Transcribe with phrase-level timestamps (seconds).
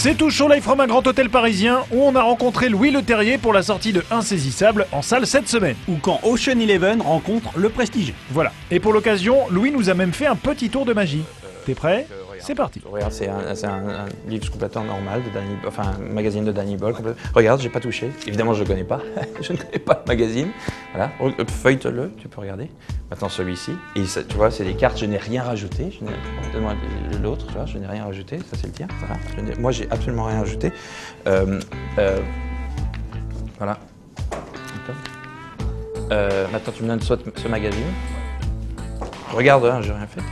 [0.00, 3.02] C'est tout show live from un grand hôtel parisien où on a rencontré Louis Le
[3.02, 5.74] Terrier pour la sortie de Insaisissable en salle cette semaine.
[5.88, 8.14] Ou quand Ocean Eleven rencontre le Prestige.
[8.30, 8.52] Voilà.
[8.70, 11.24] Et pour l'occasion, Louis nous a même fait un petit tour de magie.
[11.66, 12.06] T'es prêt?
[12.40, 12.80] C'est parti.
[12.90, 16.52] Regarde, c'est un, c'est un- un livre complètement normal, de Danny, enfin un magazine de
[16.52, 16.94] Danny Boyle.
[16.94, 18.10] complète- Regarde, j'ai pas touché.
[18.26, 19.00] Évidemment, je le connais pas.
[19.40, 20.48] je ne connais pas le magazine.
[20.94, 21.10] Voilà,
[21.62, 22.70] feuillete-le, tu peux regarder.
[23.10, 23.72] Maintenant celui-ci.
[23.96, 25.98] Et ça, tu vois, c'est des cartes, je n'ai rien rajouté.
[27.22, 28.38] L'autre, tu vois, je n'ai rien rajouté.
[28.38, 28.88] Ça, c'est le tien.
[29.00, 29.16] Voilà.
[29.36, 30.72] Je n'ai- moi, j'ai absolument rien rajouté.
[31.26, 31.60] Euh,
[31.98, 32.20] euh,
[33.58, 33.78] voilà.
[36.10, 37.84] Euh, maintenant, tu me donnes soit ce magazine.
[39.34, 40.22] Regarde, hein, j'ai rien fait.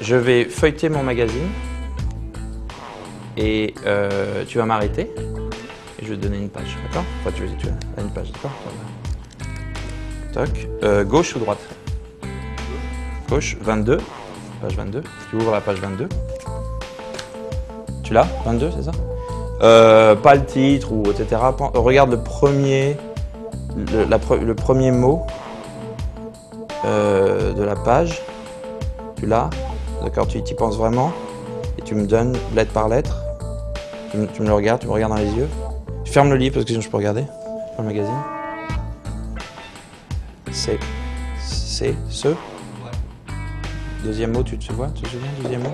[0.00, 1.48] Je vais feuilleter mon magazine
[3.36, 5.10] et euh, tu vas m'arrêter
[5.98, 7.04] et je vais te donner une page, d'accord?
[7.20, 8.50] Enfin, tu vas une page, d'accord?
[10.32, 10.68] Toc.
[10.82, 11.60] Euh, gauche ou droite?
[13.28, 13.98] Gauche, 22.
[14.62, 15.02] Page 22.
[15.28, 16.08] Tu ouvres la page 22.
[18.02, 18.26] Tu l'as?
[18.46, 18.92] 22, c'est ça?
[19.62, 21.42] Euh, Pas le titre ou etc.
[21.74, 22.96] Regarde le premier,
[23.76, 25.26] le, premier mot
[26.84, 28.22] de la page.
[29.16, 29.50] Tu l'as?
[30.02, 31.12] D'accord, tu y penses vraiment
[31.78, 33.16] et tu me donnes lettre par lettre.
[34.10, 35.48] Tu me, le regardes, tu me regardes dans les yeux.
[36.04, 37.22] Tu fermes le livre parce que sinon je peux regarder
[37.76, 38.18] dans le magazine.
[40.50, 40.78] C'est.
[41.38, 42.28] C'est ce.
[44.04, 45.72] Deuxième mot, tu te vois Tu te souviens Deuxième mot?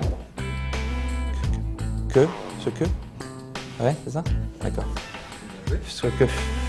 [2.13, 2.27] Que
[2.63, 2.83] Ce que?
[3.79, 4.23] Ouais, c'est ça?
[4.61, 4.85] D'accord.
[5.87, 6.25] Ce que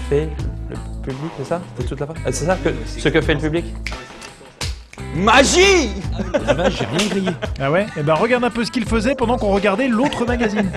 [0.08, 0.28] fait
[0.68, 1.60] le public, c'est ça?
[1.88, 3.64] Toute la phrase Ah, C'est ça que, Ce que fait le public?
[5.18, 5.90] Magie
[6.46, 7.30] La vache, j'ai rien grillé.
[7.60, 10.70] Ah ouais Eh ben regarde un peu ce qu'il faisait pendant qu'on regardait l'autre magazine.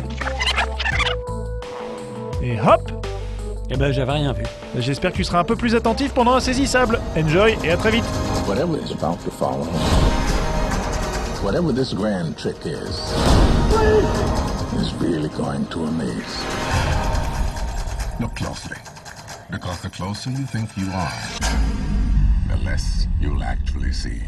[2.41, 2.91] Et hop
[3.69, 4.43] Eh ben, j'avais rien vu.
[4.77, 6.99] J'espère que tu seras un peu plus attentif pendant Insaisissable.
[7.15, 8.03] Enjoy et à très vite
[8.47, 9.67] Whatever is about to follow,
[11.43, 13.13] whatever this grand trick is,
[14.81, 16.43] is really going to amaze.
[18.19, 18.77] Look closely,
[19.51, 21.11] because the closer you think you are,
[22.51, 24.21] the less you'll actually see.